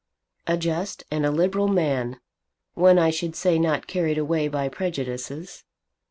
[0.47, 2.19] "A just and a liberal man;
[2.73, 5.63] one I should say not carried away by prejudices!